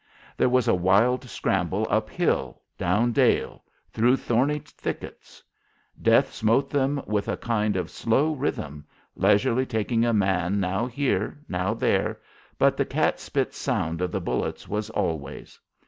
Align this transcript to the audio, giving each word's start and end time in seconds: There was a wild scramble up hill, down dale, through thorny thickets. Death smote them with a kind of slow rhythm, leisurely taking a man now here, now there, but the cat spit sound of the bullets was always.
There 0.35 0.49
was 0.49 0.67
a 0.67 0.73
wild 0.73 1.29
scramble 1.29 1.85
up 1.87 2.09
hill, 2.09 2.63
down 2.75 3.11
dale, 3.11 3.63
through 3.91 4.17
thorny 4.17 4.57
thickets. 4.65 5.43
Death 6.01 6.33
smote 6.33 6.71
them 6.71 7.03
with 7.05 7.27
a 7.27 7.37
kind 7.37 7.75
of 7.75 7.91
slow 7.91 8.33
rhythm, 8.33 8.87
leisurely 9.15 9.67
taking 9.67 10.03
a 10.03 10.11
man 10.11 10.59
now 10.59 10.87
here, 10.87 11.39
now 11.47 11.75
there, 11.75 12.19
but 12.57 12.77
the 12.77 12.85
cat 12.85 13.19
spit 13.19 13.53
sound 13.53 14.01
of 14.01 14.11
the 14.11 14.19
bullets 14.21 14.67
was 14.67 14.89
always. 14.89 15.59